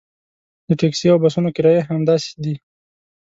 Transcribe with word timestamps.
د 0.67 0.69
ټکسي 0.79 1.07
او 1.11 1.17
بسونو 1.23 1.49
کرایې 1.55 1.81
هم 1.83 1.89
همداسې 1.97 2.31
دي. 2.43 2.55